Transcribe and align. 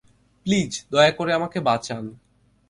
Please 0.45 0.71
দয়া 0.91 1.11
করে 1.11 1.31
আমাকে 1.33 1.59
বাঁচান। 1.59 2.03